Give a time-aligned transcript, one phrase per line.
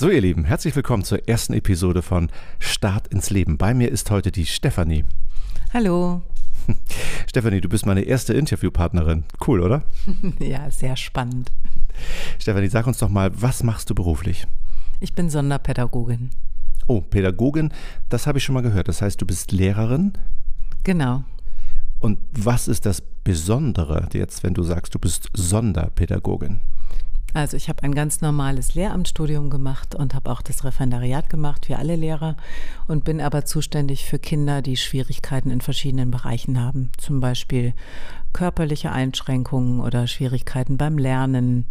[0.00, 3.58] So, ihr Lieben, herzlich willkommen zur ersten Episode von Start ins Leben.
[3.58, 5.04] Bei mir ist heute die Stefanie.
[5.74, 6.22] Hallo.
[7.28, 9.24] Stefanie, du bist meine erste Interviewpartnerin.
[9.46, 9.82] Cool, oder?
[10.38, 11.52] ja, sehr spannend.
[12.38, 14.46] Stefanie, sag uns doch mal, was machst du beruflich?
[15.00, 16.30] Ich bin Sonderpädagogin.
[16.86, 17.70] Oh, Pädagogin,
[18.08, 18.88] das habe ich schon mal gehört.
[18.88, 20.14] Das heißt, du bist Lehrerin?
[20.82, 21.24] Genau.
[21.98, 26.60] Und was ist das Besondere jetzt, wenn du sagst, du bist Sonderpädagogin?
[27.32, 31.74] Also ich habe ein ganz normales Lehramtsstudium gemacht und habe auch das Referendariat gemacht wie
[31.74, 32.36] alle Lehrer
[32.88, 36.90] und bin aber zuständig für Kinder, die Schwierigkeiten in verschiedenen Bereichen haben.
[36.98, 37.74] Zum Beispiel
[38.32, 41.66] körperliche Einschränkungen oder Schwierigkeiten beim Lernen,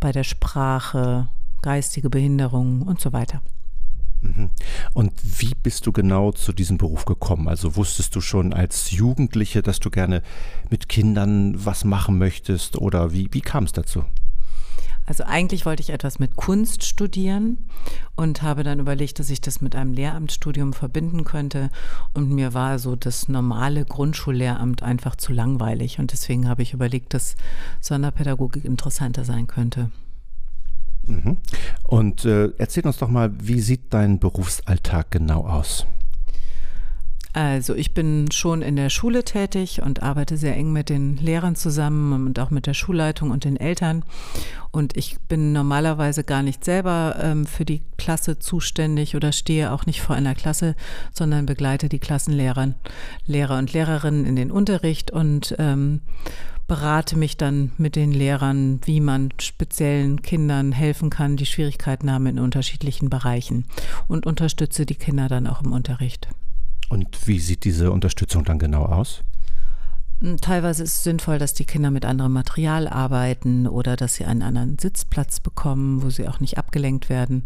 [0.00, 1.28] bei der Sprache,
[1.62, 3.40] geistige Behinderungen und so weiter.
[4.20, 4.50] Mhm.
[4.94, 7.46] Und wie bist du genau zu diesem Beruf gekommen?
[7.46, 10.22] Also wusstest du schon als Jugendliche, dass du gerne
[10.70, 14.04] mit Kindern was machen möchtest oder wie, wie kam es dazu?
[15.06, 17.58] Also eigentlich wollte ich etwas mit Kunst studieren
[18.16, 21.70] und habe dann überlegt, dass ich das mit einem Lehramtsstudium verbinden könnte.
[22.14, 25.98] Und mir war so das normale Grundschullehramt einfach zu langweilig.
[25.98, 27.36] Und deswegen habe ich überlegt, dass
[27.80, 29.90] Sonderpädagogik interessanter sein könnte.
[31.06, 31.36] Mhm.
[31.82, 35.86] Und äh, erzähl uns doch mal, wie sieht dein Berufsalltag genau aus?
[37.34, 41.56] Also ich bin schon in der Schule tätig und arbeite sehr eng mit den Lehrern
[41.56, 44.04] zusammen und auch mit der Schulleitung und den Eltern.
[44.70, 49.84] Und ich bin normalerweise gar nicht selber ähm, für die Klasse zuständig oder stehe auch
[49.84, 50.76] nicht vor einer Klasse,
[51.12, 52.74] sondern begleite die Klassenlehrer,
[53.26, 56.02] Lehrer und Lehrerinnen in den Unterricht und ähm,
[56.68, 62.26] berate mich dann mit den Lehrern, wie man speziellen Kindern helfen kann, die Schwierigkeiten haben
[62.26, 63.66] in unterschiedlichen Bereichen
[64.06, 66.28] und unterstütze die Kinder dann auch im Unterricht.
[66.88, 69.22] Und wie sieht diese Unterstützung dann genau aus?
[70.20, 74.24] Hm, teilweise ist es sinnvoll, dass die Kinder mit anderem Material arbeiten oder dass sie
[74.24, 77.44] einen anderen Sitzplatz bekommen, wo sie auch nicht abgelenkt werden.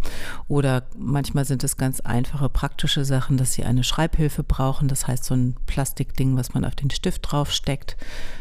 [0.48, 4.88] Oder manchmal sind es ganz einfache praktische Sachen, dass sie eine Schreibhilfe brauchen.
[4.88, 7.96] Das heißt so ein Plastikding, was man auf den Stift draufsteckt,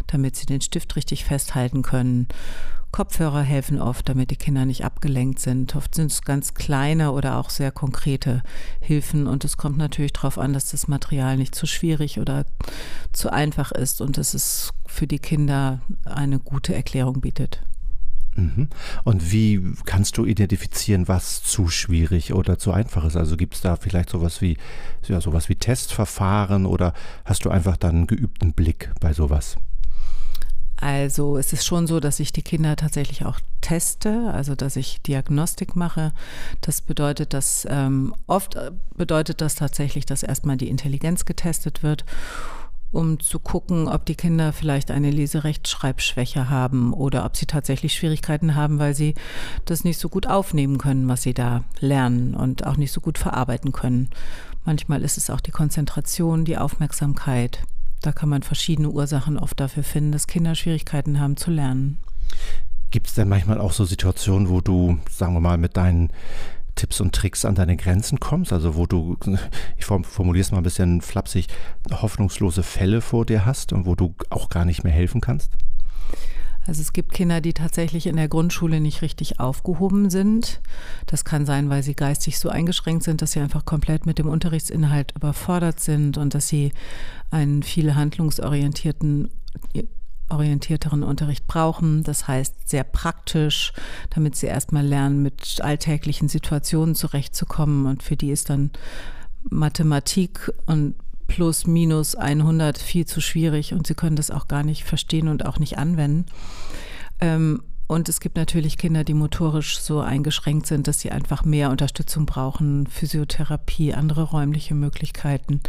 [0.07, 2.27] damit sie den Stift richtig festhalten können.
[2.97, 5.75] Kopfhörer helfen oft, damit die Kinder nicht abgelenkt sind.
[5.75, 8.41] Oft sind es ganz kleine oder auch sehr konkrete
[8.79, 12.47] Hilfen und es kommt natürlich darauf an, dass das Material nicht zu schwierig oder
[13.13, 17.61] zu einfach ist und dass es für die Kinder eine gute Erklärung bietet.
[18.35, 18.67] Mhm.
[19.03, 23.15] Und wie kannst du identifizieren, was zu schwierig oder zu einfach ist?
[23.15, 24.57] Also gibt es da vielleicht sowas wie,
[25.05, 26.93] ja, sowas wie Testverfahren oder
[27.25, 29.57] hast du einfach dann einen geübten Blick bei sowas?
[30.79, 35.01] Also es ist schon so, dass ich die Kinder tatsächlich auch teste, also dass ich
[35.01, 36.13] Diagnostik mache.
[36.61, 42.05] Das bedeutet, dass ähm, oft äh, bedeutet das tatsächlich, dass erstmal die Intelligenz getestet wird,
[42.91, 48.55] um zu gucken, ob die Kinder vielleicht eine Leserechtschreibschwäche haben oder ob sie tatsächlich Schwierigkeiten
[48.55, 49.15] haben, weil sie
[49.65, 53.17] das nicht so gut aufnehmen können, was sie da lernen und auch nicht so gut
[53.17, 54.09] verarbeiten können.
[54.63, 57.63] Manchmal ist es auch die Konzentration, die Aufmerksamkeit.
[58.07, 61.97] Da kann man verschiedene Ursachen oft dafür finden, dass Kinder Schwierigkeiten haben zu lernen.
[62.90, 66.13] Gibt es denn manchmal auch so Situationen, wo du, sagen wir mal, mit deinen
[66.75, 68.53] Tipps und Tricks an deine Grenzen kommst?
[68.53, 69.18] Also wo du,
[69.75, 71.47] ich formuliere es mal ein bisschen flapsig,
[71.91, 75.51] hoffnungslose Fälle vor dir hast und wo du auch gar nicht mehr helfen kannst?
[76.67, 80.59] Also es gibt Kinder, die tatsächlich in der Grundschule nicht richtig aufgehoben sind.
[81.05, 84.28] Das kann sein, weil sie geistig so eingeschränkt sind, dass sie einfach komplett mit dem
[84.28, 86.73] Unterrichtsinhalt überfordert sind und dass sie
[87.31, 89.29] einen viel handlungsorientierten
[90.29, 92.03] orientierteren Unterricht brauchen.
[92.03, 93.72] Das heißt, sehr praktisch,
[94.09, 97.85] damit sie erstmal lernen, mit alltäglichen Situationen zurechtzukommen.
[97.85, 98.72] Und für die ist dann
[99.50, 100.95] Mathematik und
[101.27, 105.45] plus minus 100 viel zu schwierig und sie können das auch gar nicht verstehen und
[105.45, 106.25] auch nicht anwenden.
[107.19, 111.71] Ähm, und es gibt natürlich Kinder, die motorisch so eingeschränkt sind, dass sie einfach mehr
[111.71, 115.61] Unterstützung brauchen, Physiotherapie, andere räumliche Möglichkeiten,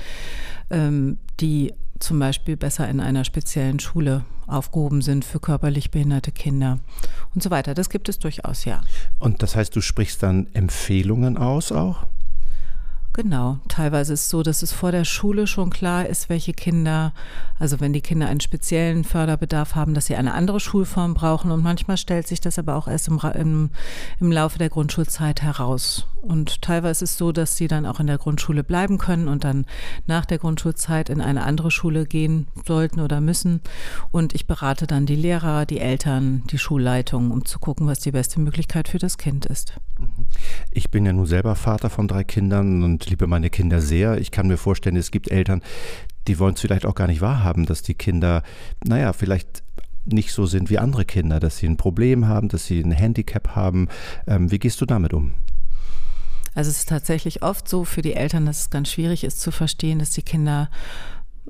[0.70, 6.78] ähm, die zum Beispiel besser in einer speziellen Schule aufgehoben sind für körperlich behinderte Kinder
[7.34, 7.74] und so weiter.
[7.74, 8.80] Das gibt es durchaus, ja.
[9.18, 12.06] Und das heißt, du sprichst dann Empfehlungen aus auch?
[13.20, 17.12] Genau, teilweise ist es so, dass es vor der Schule schon klar ist, welche Kinder,
[17.58, 21.50] also wenn die Kinder einen speziellen Förderbedarf haben, dass sie eine andere Schulform brauchen.
[21.50, 23.70] Und manchmal stellt sich das aber auch erst im, im,
[24.20, 26.06] im Laufe der Grundschulzeit heraus.
[26.22, 29.42] Und teilweise ist es so, dass sie dann auch in der Grundschule bleiben können und
[29.42, 29.66] dann
[30.06, 33.62] nach der Grundschulzeit in eine andere Schule gehen sollten oder müssen.
[34.12, 38.12] Und ich berate dann die Lehrer, die Eltern, die Schulleitung, um zu gucken, was die
[38.12, 39.74] beste Möglichkeit für das Kind ist.
[40.70, 44.18] Ich bin ja nun selber Vater von drei Kindern und liebe meine Kinder sehr.
[44.18, 45.62] Ich kann mir vorstellen, es gibt Eltern,
[46.26, 48.42] die wollen es vielleicht auch gar nicht wahrhaben, dass die Kinder,
[48.84, 49.62] naja, vielleicht
[50.04, 53.54] nicht so sind wie andere Kinder, dass sie ein Problem haben, dass sie ein Handicap
[53.56, 53.88] haben.
[54.26, 55.34] Ähm, wie gehst du damit um?
[56.54, 59.50] Also es ist tatsächlich oft so für die Eltern, dass es ganz schwierig ist zu
[59.50, 60.70] verstehen, dass die Kinder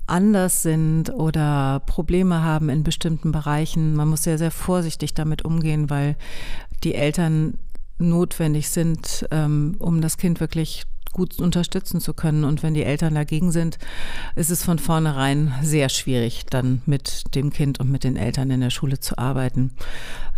[0.06, 3.94] anders sind oder Probleme haben in bestimmten Bereichen.
[3.94, 6.16] Man muss sehr, sehr vorsichtig damit umgehen, weil
[6.84, 7.58] die Eltern
[7.98, 12.44] notwendig sind, ähm, um das Kind wirklich gut unterstützen zu können.
[12.44, 13.78] Und wenn die Eltern dagegen sind,
[14.36, 18.60] ist es von vornherein sehr schwierig, dann mit dem Kind und mit den Eltern in
[18.60, 19.72] der Schule zu arbeiten.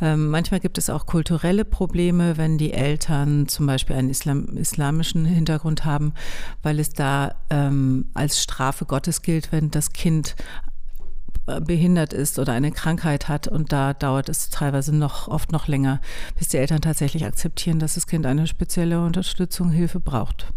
[0.00, 5.24] Ähm, manchmal gibt es auch kulturelle Probleme, wenn die Eltern zum Beispiel einen Islam islamischen
[5.26, 6.14] Hintergrund haben,
[6.62, 10.36] weil es da ähm, als Strafe Gottes gilt, wenn das Kind
[11.58, 13.48] behindert ist oder eine Krankheit hat.
[13.48, 16.00] Und da dauert es teilweise noch, oft noch länger,
[16.38, 20.52] bis die Eltern tatsächlich akzeptieren, dass das Kind eine spezielle Unterstützung, Hilfe braucht.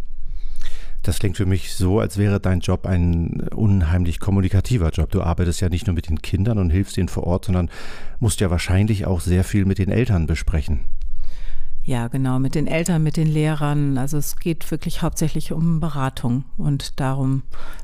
[1.04, 5.12] Das klingt für mich so, als wäre dein Job ein unheimlich kommunikativer Job.
[5.12, 7.70] Du arbeitest ja nicht nur mit den Kindern und hilfst ihnen vor Ort, sondern
[8.20, 10.80] musst ja wahrscheinlich auch sehr viel mit den Eltern besprechen.
[11.86, 13.98] Ja, genau, mit den Eltern, mit den Lehrern.
[13.98, 17.44] Also es geht wirklich hauptsächlich um Beratung und darum,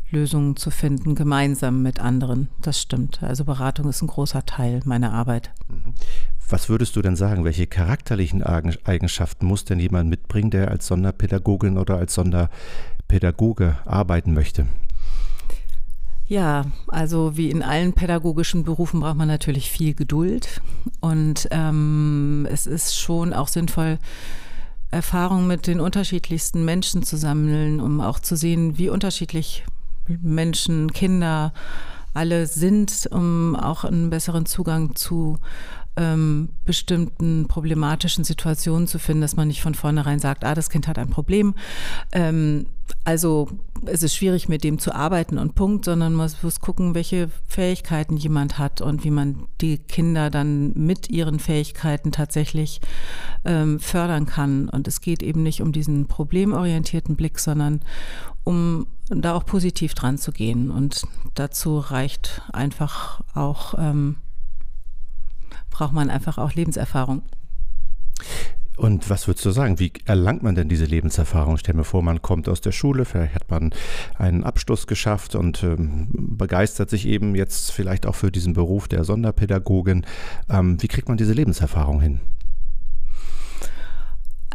[0.10, 2.48] Lösungen zu finden, gemeinsam mit anderen.
[2.62, 3.22] Das stimmt.
[3.22, 5.51] Also Beratung ist ein großer Teil meiner Arbeit.
[5.68, 5.94] Mhm.
[6.50, 7.44] Was würdest du denn sagen?
[7.44, 14.66] Welche charakterlichen Eigenschaften muss denn jemand mitbringen, der als Sonderpädagogin oder als Sonderpädagoge arbeiten möchte?
[16.30, 20.62] Ja, also wie in allen pädagogischen Berufen braucht man natürlich viel Geduld.
[21.00, 23.98] Und ähm, es ist schon auch sinnvoll,
[24.92, 29.66] Erfahrungen mit den unterschiedlichsten Menschen zu sammeln, um auch zu sehen, wie unterschiedlich
[30.08, 31.52] Menschen, Kinder
[32.14, 35.40] alle sind, um auch einen besseren Zugang zu
[35.96, 40.88] ähm, bestimmten problematischen Situationen zu finden, dass man nicht von vornherein sagt, ah, das Kind
[40.88, 41.56] hat ein Problem.
[42.12, 42.68] Ähm,
[43.04, 43.50] also
[43.86, 48.18] es ist schwierig, mit dem zu arbeiten und Punkt, sondern man muss gucken, welche Fähigkeiten
[48.18, 52.82] jemand hat und wie man die Kinder dann mit ihren Fähigkeiten tatsächlich
[53.46, 54.70] ähm, fördern kann.
[54.70, 57.82] Und es geht eben nicht um diesen problemorientierten Blick, sondern
[58.44, 60.72] um da auch positiv dran zu gehen.
[60.72, 61.04] Und
[61.36, 64.18] dazu reicht einfach auch ähm,
[65.80, 67.22] braucht man einfach auch Lebenserfahrung.
[68.76, 69.80] Und was würdest du sagen?
[69.80, 71.58] Wie erlangt man denn diese Lebenserfahrung?
[71.58, 73.74] Stell mir vor, man kommt aus der Schule, vielleicht hat man
[74.18, 79.06] einen Abschluss geschafft und ähm, begeistert sich eben jetzt vielleicht auch für diesen Beruf der
[79.06, 80.06] Sonderpädagogin.
[80.50, 82.20] Ähm, wie kriegt man diese Lebenserfahrung hin?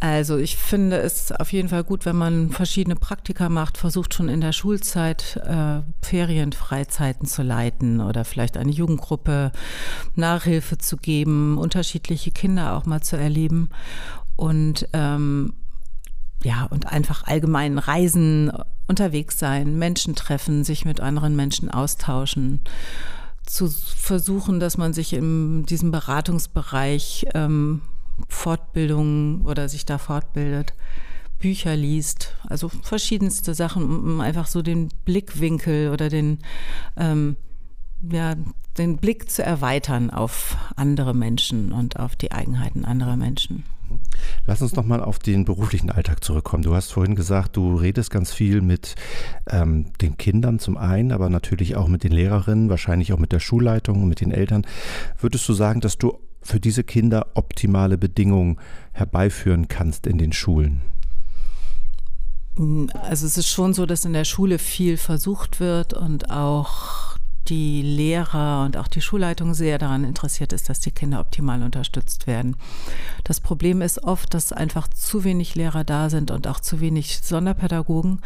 [0.04, 4.28] Also ich finde es auf jeden Fall gut, wenn man verschiedene Praktika macht, versucht schon
[4.28, 9.50] in der Schulzeit äh, Ferienfreizeiten zu leiten oder vielleicht eine Jugendgruppe
[10.14, 13.70] Nachhilfe zu geben, unterschiedliche Kinder auch mal zu erleben
[14.36, 15.54] und ähm,
[16.42, 18.52] ja und einfach allgemein Reisen,
[18.86, 22.60] unterwegs sein, Menschen treffen, sich mit anderen Menschen austauschen
[23.46, 27.80] zu versuchen, dass man sich in diesem Beratungsbereich ähm,
[28.28, 30.74] Fortbildungen oder sich da fortbildet,
[31.38, 36.38] Bücher liest, also verschiedenste Sachen, um einfach so den Blickwinkel oder den,
[36.96, 37.36] ähm,
[38.10, 38.34] ja,
[38.78, 43.64] den Blick zu erweitern auf andere Menschen und auf die Eigenheiten anderer Menschen.
[44.46, 46.62] Lass uns noch mal auf den beruflichen Alltag zurückkommen.
[46.62, 48.94] Du hast vorhin gesagt, du redest ganz viel mit
[49.48, 53.40] ähm, den Kindern zum einen, aber natürlich auch mit den Lehrerinnen, wahrscheinlich auch mit der
[53.40, 54.66] Schulleitung, mit den Eltern.
[55.18, 58.58] Würdest du sagen, dass du für diese Kinder optimale Bedingungen
[58.92, 60.82] herbeiführen kannst in den Schulen?
[63.02, 67.13] Also es ist schon so, dass in der Schule viel versucht wird und auch
[67.48, 72.26] die Lehrer und auch die Schulleitung sehr daran interessiert ist, dass die Kinder optimal unterstützt
[72.26, 72.56] werden.
[73.24, 77.20] Das Problem ist oft, dass einfach zu wenig Lehrer da sind und auch zu wenig
[77.22, 78.20] Sonderpädagogen.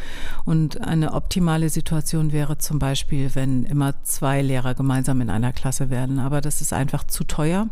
[0.45, 5.91] Und eine optimale Situation wäre zum Beispiel, wenn immer zwei Lehrer gemeinsam in einer Klasse
[5.91, 6.19] werden.
[6.19, 7.69] Aber das ist einfach zu teuer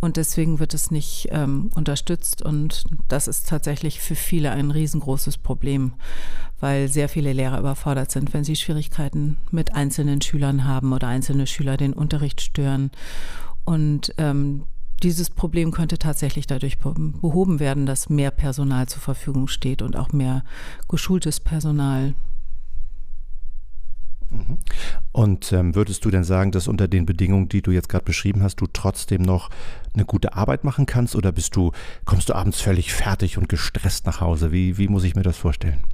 [0.00, 2.42] und deswegen wird es nicht ähm, unterstützt.
[2.42, 5.94] Und das ist tatsächlich für viele ein riesengroßes Problem,
[6.60, 11.46] weil sehr viele Lehrer überfordert sind, wenn sie Schwierigkeiten mit einzelnen Schülern haben oder einzelne
[11.46, 12.90] Schüler den Unterricht stören.
[13.64, 14.64] Und ähm,
[15.02, 20.12] dieses Problem könnte tatsächlich dadurch behoben werden, dass mehr Personal zur Verfügung steht und auch
[20.12, 20.42] mehr
[20.88, 22.14] geschultes Personal.
[25.12, 28.42] Und ähm, würdest du denn sagen, dass unter den Bedingungen, die du jetzt gerade beschrieben
[28.42, 29.50] hast, du trotzdem noch
[29.94, 31.72] eine gute Arbeit machen kannst oder bist du,
[32.04, 34.52] kommst du abends völlig fertig und gestresst nach Hause?
[34.52, 35.84] Wie, wie muss ich mir das vorstellen?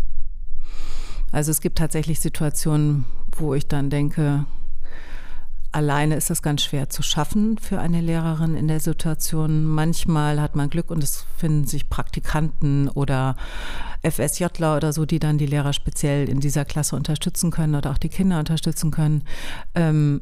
[1.31, 3.05] Also es gibt tatsächlich Situationen,
[3.37, 4.45] wo ich dann denke,
[5.73, 9.65] alleine ist das ganz schwer zu schaffen für eine Lehrerin in der Situation.
[9.65, 13.37] Manchmal hat man Glück und es finden sich Praktikanten oder
[14.03, 17.99] FSJler oder so, die dann die Lehrer speziell in dieser Klasse unterstützen können oder auch
[17.99, 19.25] die Kinder unterstützen können.
[19.75, 20.21] Ähm,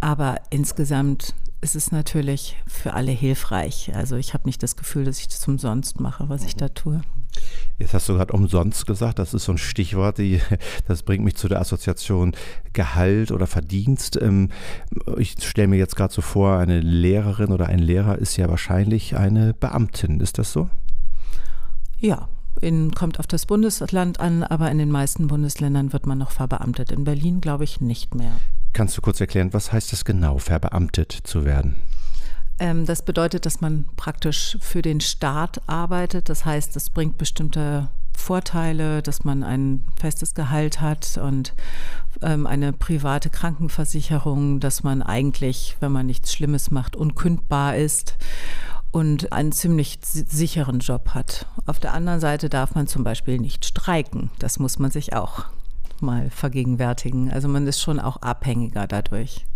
[0.00, 3.92] aber insgesamt ist es natürlich für alle hilfreich.
[3.94, 7.02] Also ich habe nicht das Gefühl, dass ich das umsonst mache, was ich da tue.
[7.80, 10.40] Jetzt hast du gerade umsonst gesagt, das ist so ein Stichwort, die,
[10.86, 12.36] das bringt mich zu der Assoziation
[12.74, 14.20] Gehalt oder Verdienst.
[14.20, 14.50] Ähm,
[15.16, 19.16] ich stelle mir jetzt gerade so vor, eine Lehrerin oder ein Lehrer ist ja wahrscheinlich
[19.16, 20.20] eine Beamtin.
[20.20, 20.68] Ist das so?
[21.98, 22.28] Ja,
[22.60, 26.92] in, kommt auf das Bundesland an, aber in den meisten Bundesländern wird man noch verbeamtet.
[26.92, 28.32] In Berlin glaube ich nicht mehr.
[28.74, 31.76] Kannst du kurz erklären, was heißt das genau, verbeamtet zu werden?
[32.60, 36.28] Ähm, das bedeutet, dass man praktisch für den Staat arbeitet.
[36.28, 41.54] Das heißt, es bringt bestimmte Vorteile, dass man ein festes Gehalt hat und
[42.20, 48.18] ähm, eine private Krankenversicherung, dass man eigentlich, wenn man nichts Schlimmes macht, unkündbar ist
[48.90, 51.46] und einen ziemlich sicheren Job hat.
[51.64, 54.30] Auf der anderen Seite darf man zum Beispiel nicht streiken.
[54.38, 55.44] Das muss man sich auch
[56.00, 57.30] mal vergegenwärtigen.
[57.30, 59.46] Also man ist schon auch abhängiger dadurch.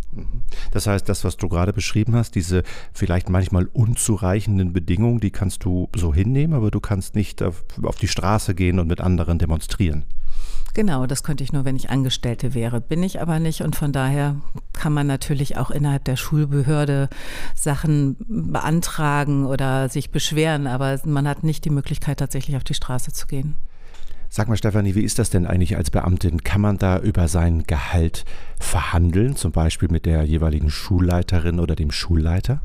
[0.71, 5.65] Das heißt, das, was du gerade beschrieben hast, diese vielleicht manchmal unzureichenden Bedingungen, die kannst
[5.65, 9.39] du so hinnehmen, aber du kannst nicht auf, auf die Straße gehen und mit anderen
[9.39, 10.05] demonstrieren.
[10.75, 12.81] Genau, das könnte ich nur, wenn ich Angestellte wäre.
[12.81, 14.35] Bin ich aber nicht und von daher
[14.73, 17.09] kann man natürlich auch innerhalb der Schulbehörde
[17.55, 23.13] Sachen beantragen oder sich beschweren, aber man hat nicht die Möglichkeit, tatsächlich auf die Straße
[23.13, 23.55] zu gehen.
[24.37, 26.43] Sag mal, Stefanie, wie ist das denn eigentlich als Beamtin?
[26.43, 28.25] Kann man da über sein Gehalt
[28.59, 32.61] verhandeln, zum Beispiel mit der jeweiligen Schulleiterin oder dem Schulleiter?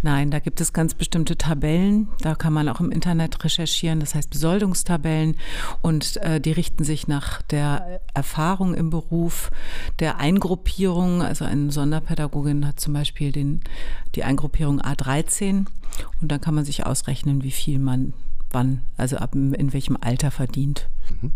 [0.00, 2.08] Nein, da gibt es ganz bestimmte Tabellen.
[2.22, 4.00] Da kann man auch im Internet recherchieren.
[4.00, 5.36] Das heißt Besoldungstabellen.
[5.82, 9.50] Und äh, die richten sich nach der Erfahrung im Beruf,
[9.98, 11.20] der Eingruppierung.
[11.20, 13.60] Also eine Sonderpädagogin hat zum Beispiel den,
[14.14, 15.66] die Eingruppierung A13.
[16.22, 18.14] Und dann kann man sich ausrechnen, wie viel man
[18.50, 20.88] wann, also ab in welchem Alter verdient.
[21.20, 21.32] Mhm.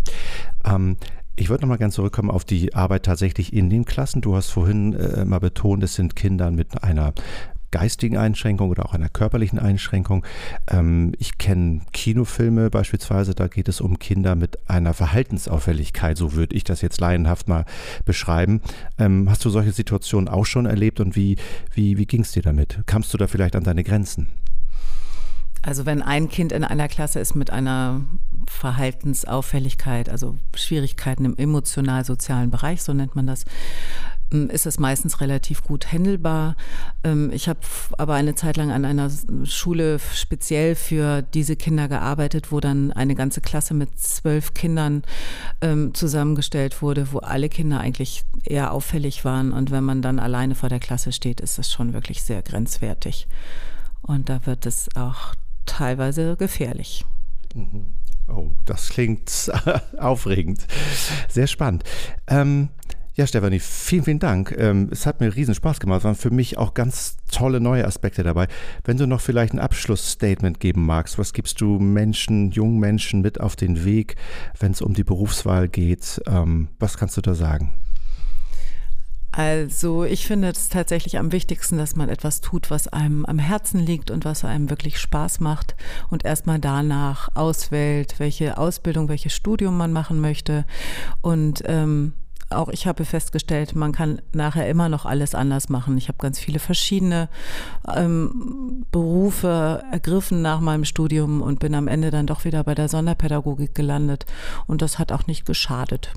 [0.65, 0.97] Ähm,
[1.37, 4.21] ich würde noch mal gerne zurückkommen auf die Arbeit tatsächlich in den Klassen.
[4.21, 7.15] Du hast vorhin äh, mal betont, es sind Kinder mit einer
[7.71, 10.27] geistigen Einschränkung oder auch einer körperlichen Einschränkung.
[10.69, 16.57] Ähm, ich kenne Kinofilme beispielsweise, da geht es um Kinder mit einer Verhaltensauffälligkeit, so würde
[16.57, 17.65] ich das jetzt laienhaft mal
[18.05, 18.61] beschreiben.
[18.99, 21.37] Ähm, hast du solche Situationen auch schon erlebt und wie,
[21.73, 22.83] wie, wie ging es dir damit?
[22.87, 24.29] Kamst du da vielleicht an deine Grenzen?
[25.63, 28.03] Also wenn ein Kind in einer Klasse ist mit einer
[28.47, 33.45] Verhaltensauffälligkeit, also Schwierigkeiten im emotional-sozialen Bereich, so nennt man das,
[34.33, 36.57] ähm, ist es meistens relativ gut handelbar.
[37.05, 37.61] Ähm, ich habe
[37.99, 39.11] aber eine Zeit lang an einer
[39.45, 45.03] Schule speziell für diese Kinder gearbeitet, wo dann eine ganze Klasse mit zwölf Kindern
[45.61, 49.53] ähm, zusammengestellt wurde, wo alle Kinder eigentlich eher auffällig waren.
[49.53, 53.27] Und wenn man dann alleine vor der Klasse steht, ist das schon wirklich sehr grenzwertig.
[54.03, 55.35] Und da wird es auch
[55.67, 57.05] teilweise gefährlich.
[57.55, 57.95] Mhm.
[58.29, 59.51] Oh, das klingt
[59.99, 60.67] aufregend.
[61.29, 61.85] Sehr spannend.
[62.29, 62.69] Ähm,
[63.15, 64.55] ja, Stefanie, vielen, vielen Dank.
[64.57, 65.99] Ähm, es hat mir riesen Spaß gemacht.
[65.99, 68.47] Es waren für mich auch ganz tolle neue Aspekte dabei.
[68.85, 73.41] Wenn du noch vielleicht ein Abschlussstatement geben magst, was gibst du Menschen, jungen Menschen mit
[73.41, 74.17] auf den Weg,
[74.59, 76.23] wenn es um die Berufswahl geht?
[76.27, 77.75] Ähm, was kannst du da sagen?
[79.33, 83.79] Also ich finde es tatsächlich am wichtigsten, dass man etwas tut, was einem am Herzen
[83.79, 85.77] liegt und was einem wirklich Spaß macht
[86.11, 90.65] und erstmal danach auswählt, welche Ausbildung, welches Studium man machen möchte.
[91.21, 92.15] Und ähm,
[92.51, 95.97] auch ich habe festgestellt, man kann nachher immer noch alles anders machen.
[95.97, 97.29] Ich habe ganz viele verschiedene
[97.95, 102.89] ähm, Berufe ergriffen nach meinem Studium und bin am Ende dann doch wieder bei der
[102.89, 104.27] Sonderpädagogik gelandet.
[104.67, 106.13] Und das hat auch nicht geschadet.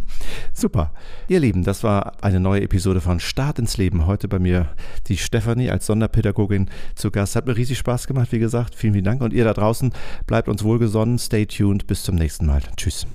[0.52, 0.92] Super.
[1.28, 4.06] Ihr Lieben, das war eine neue Episode von Start ins Leben.
[4.06, 4.68] Heute bei mir
[5.08, 7.36] die Stefanie als Sonderpädagogin zu Gast.
[7.36, 8.74] Hat mir riesig Spaß gemacht, wie gesagt.
[8.74, 9.22] Vielen, vielen Dank.
[9.22, 9.92] Und ihr da draußen
[10.26, 11.18] bleibt uns wohlgesonnen.
[11.18, 11.86] Stay tuned.
[11.86, 12.62] Bis zum nächsten Mal.
[12.76, 13.06] Tschüss.